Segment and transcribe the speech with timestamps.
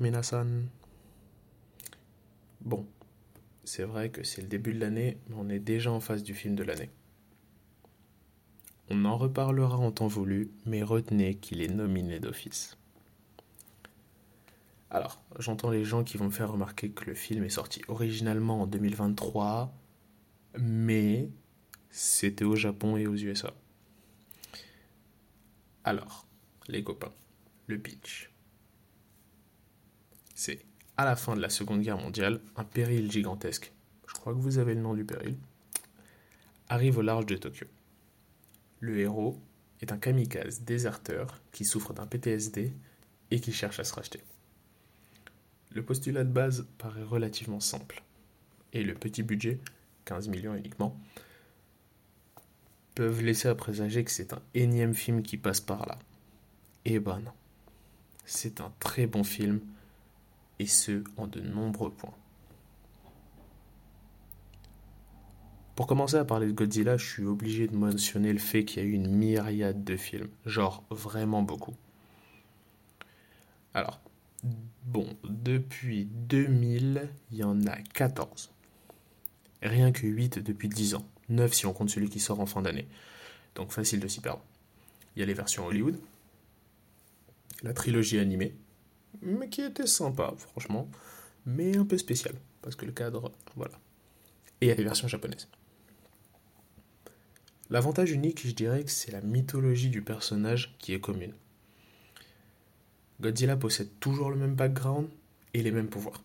[0.00, 0.68] minasan.
[2.62, 2.86] Bon,
[3.64, 6.34] c'est vrai que c'est le début de l'année, mais on est déjà en face du
[6.34, 6.90] film de l'année.
[8.90, 12.78] On en reparlera en temps voulu, mais retenez qu'il est nominé d'office.
[14.90, 18.62] Alors, j'entends les gens qui vont me faire remarquer que le film est sorti originalement
[18.62, 19.74] en 2023,
[20.58, 21.28] mais
[21.90, 23.52] c'était au Japon et aux USA.
[25.84, 26.26] Alors,
[26.68, 27.12] les copains,
[27.66, 28.30] le pitch.
[30.38, 30.60] C'est
[30.96, 33.72] à la fin de la Seconde Guerre mondiale, un péril gigantesque,
[34.06, 35.36] je crois que vous avez le nom du péril,
[36.68, 37.66] arrive au large de Tokyo.
[38.78, 39.36] Le héros
[39.80, 42.72] est un kamikaze déserteur qui souffre d'un PTSD
[43.32, 44.20] et qui cherche à se racheter.
[45.70, 48.04] Le postulat de base paraît relativement simple,
[48.72, 49.58] et le petit budget,
[50.04, 50.96] 15 millions uniquement,
[52.94, 55.98] peuvent laisser à présager que c'est un énième film qui passe par là.
[56.84, 57.32] Eh ben non.
[58.24, 59.60] C'est un très bon film,
[60.58, 62.14] et ce, en de nombreux points.
[65.76, 68.84] Pour commencer à parler de Godzilla, je suis obligé de mentionner le fait qu'il y
[68.84, 71.76] a eu une myriade de films, genre vraiment beaucoup.
[73.74, 74.00] Alors,
[74.86, 78.52] bon, depuis 2000, il y en a 14.
[79.62, 81.06] Rien que 8 depuis 10 ans.
[81.28, 82.88] 9 si on compte celui qui sort en fin d'année.
[83.54, 84.42] Donc facile de s'y perdre.
[85.14, 85.98] Il y a les versions Hollywood,
[87.62, 88.54] la trilogie animée,
[89.22, 90.88] mais qui était sympa, franchement,
[91.46, 93.78] mais un peu spécial, parce que le cadre, voilà.
[94.60, 95.48] Et il y a les versions japonaises.
[97.70, 101.34] L'avantage unique, je dirais que c'est la mythologie du personnage qui est commune.
[103.20, 105.08] Godzilla possède toujours le même background
[105.52, 106.22] et les mêmes pouvoirs.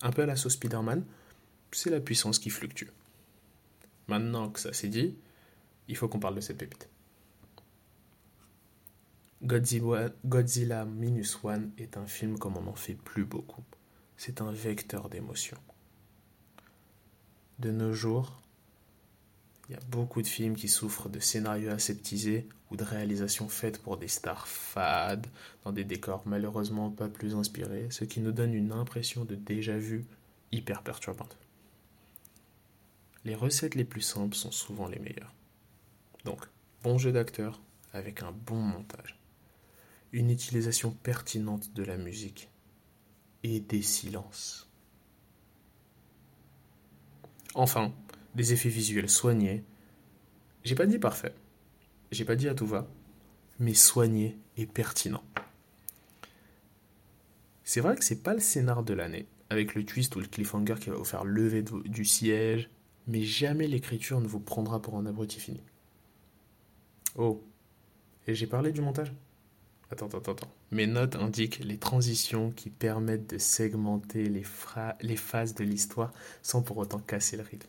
[0.00, 1.04] Un peu à la sauce Spider-Man,
[1.70, 2.88] c'est la puissance qui fluctue.
[4.08, 5.16] Maintenant que ça s'est dit,
[5.88, 6.88] il faut qu'on parle de cette pépite.
[9.44, 13.64] Godzilla, Minus One est un film comme on n'en fait plus beaucoup.
[14.16, 15.56] C'est un vecteur d'émotion.
[17.58, 18.40] De nos jours,
[19.68, 23.82] il y a beaucoup de films qui souffrent de scénarios aseptisés ou de réalisations faites
[23.82, 25.26] pour des stars fades,
[25.64, 30.04] dans des décors malheureusement pas plus inspirés, ce qui nous donne une impression de déjà-vu
[30.52, 31.36] hyper perturbante.
[33.24, 35.34] Les recettes les plus simples sont souvent les meilleures.
[36.24, 36.46] Donc,
[36.82, 37.60] bon jeu d'acteur
[37.92, 39.18] avec un bon montage,
[40.12, 42.50] une utilisation pertinente de la musique
[43.42, 44.68] et des silences.
[47.54, 47.92] Enfin,
[48.34, 49.64] des effets visuels soignés.
[50.64, 51.34] J'ai pas dit parfait,
[52.10, 52.88] j'ai pas dit à tout va,
[53.58, 55.24] mais soigné et pertinent.
[57.64, 60.74] C'est vrai que c'est pas le scénar de l'année, avec le twist ou le cliffhanger
[60.80, 62.70] qui va vous faire lever du siège,
[63.06, 65.62] mais jamais l'écriture ne vous prendra pour un abruti fini.
[67.16, 67.42] Oh,
[68.26, 69.12] et j'ai parlé du montage?
[69.92, 70.52] Attends, attends, attends.
[70.70, 74.42] Mes notes indiquent les transitions qui permettent de segmenter les,
[75.16, 77.68] phases de l'histoire sans pour autant casser le rythme.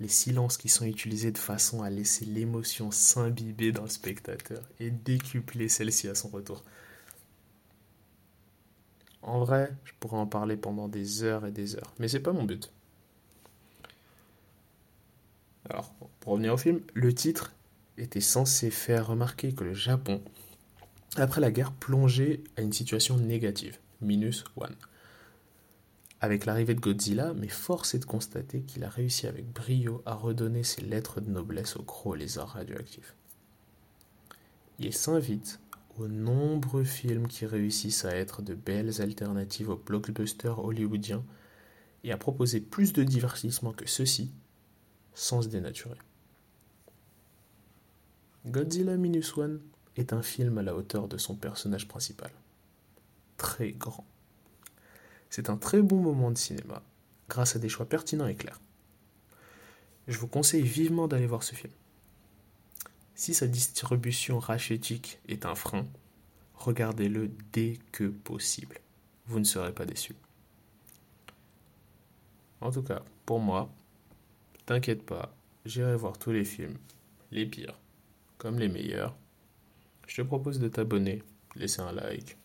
[0.00, 4.90] Les silences qui sont utilisés de façon à laisser l'émotion s'imbiber dans le spectateur et
[4.90, 6.62] décupler celle-ci à son retour.
[9.22, 12.32] En vrai, je pourrais en parler pendant des heures et des heures, mais c'est pas
[12.32, 12.70] mon but.
[15.70, 15.90] Alors,
[16.20, 17.54] pour revenir au film, le titre
[17.96, 20.22] était censé faire remarquer que le Japon,
[21.16, 24.76] après la guerre, plongeait à une situation négative, minus one.
[26.20, 30.14] Avec l'arrivée de Godzilla, mais force est de constater qu'il a réussi avec brio à
[30.14, 33.14] redonner ses lettres de noblesse au gros lézard radioactif.
[34.78, 35.60] Il s'invite
[35.98, 41.24] aux nombreux films qui réussissent à être de belles alternatives aux blockbusters hollywoodiens
[42.04, 44.30] et à proposer plus de divertissement que ceux-ci
[45.14, 45.98] sans se dénaturer.
[48.46, 49.60] Godzilla Minus One
[49.96, 52.30] est un film à la hauteur de son personnage principal.
[53.36, 54.06] Très grand.
[55.28, 56.82] C'est un très bon moment de cinéma,
[57.28, 58.60] grâce à des choix pertinents et clairs.
[60.08, 61.72] Je vous conseille vivement d'aller voir ce film.
[63.14, 65.86] Si sa distribution rachetique est un frein,
[66.54, 68.80] regardez-le dès que possible.
[69.26, 70.14] Vous ne serez pas déçu.
[72.60, 73.70] En tout cas, pour moi,
[74.70, 76.78] T'inquiète pas, j'irai voir tous les films,
[77.32, 77.76] les pires
[78.38, 79.16] comme les meilleurs.
[80.10, 81.22] Je te propose de t'abonner,
[81.54, 82.36] laisser un like,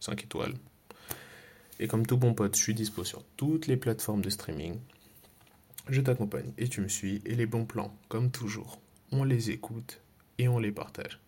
[0.00, 0.54] 5 étoiles.
[1.78, 4.80] Et comme tout bon pote, je suis dispo sur toutes les plateformes de streaming.
[5.88, 7.22] Je t'accompagne et tu me suis.
[7.26, 8.80] Et les bons plans, comme toujours,
[9.12, 10.00] on les écoute
[10.38, 11.20] et on les partage.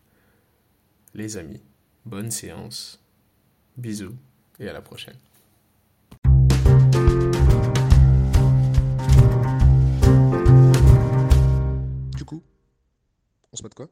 [1.14, 1.62] Les amis,
[2.04, 3.00] bonne séance.
[3.76, 4.16] Bisous
[4.58, 5.16] et à la prochaine.
[13.52, 13.88] On se met de quoi?